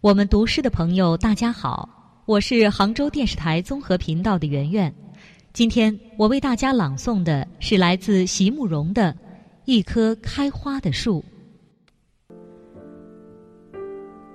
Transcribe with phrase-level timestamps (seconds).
[0.00, 1.88] 我们读诗的朋友，大家好，
[2.24, 4.94] 我是杭州电视台综合频道的圆圆。
[5.52, 9.12] 今天我为大家朗诵的是来自席慕容的
[9.64, 11.24] 《一棵开花的树》。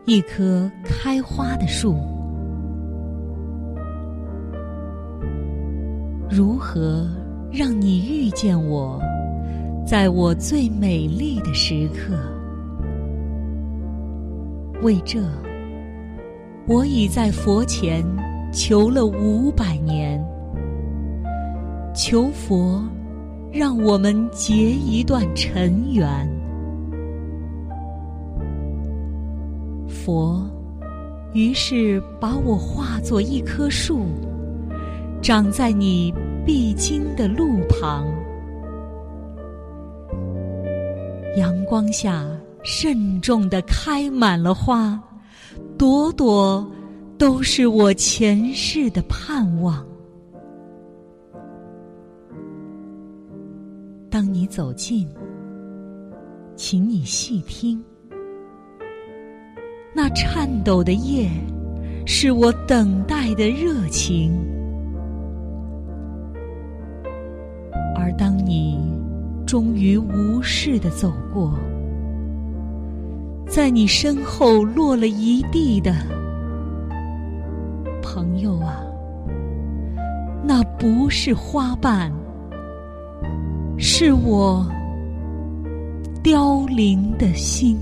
[0.04, 1.96] 一棵开花的树，
[6.30, 7.10] 如何
[7.50, 9.02] 让你遇见我，
[9.88, 12.20] 在我最美丽的时刻？
[14.82, 15.24] 为这。
[16.66, 18.02] 我已在佛前
[18.54, 20.24] 求了五百年，
[21.94, 22.82] 求佛
[23.52, 26.10] 让我们结一段尘缘。
[29.90, 30.42] 佛
[31.34, 34.06] 于是把我化作一棵树，
[35.22, 36.14] 长在你
[36.46, 38.06] 必经的路旁，
[41.36, 42.26] 阳光下
[42.64, 44.98] 慎重地开满了花。
[45.78, 46.66] 朵朵
[47.18, 49.86] 都是我前世的盼望。
[54.10, 55.08] 当你走近，
[56.56, 57.84] 请你细听，
[59.96, 61.30] 那颤抖的叶，
[62.06, 64.32] 是我等待的热情。
[67.96, 68.80] 而当你
[69.48, 71.58] 终于无视的走过。
[73.54, 75.94] 在你身后落了一地的
[78.02, 78.82] 朋友啊，
[80.44, 82.12] 那不是花瓣，
[83.78, 84.68] 是我
[86.24, 87.78] 凋零的心。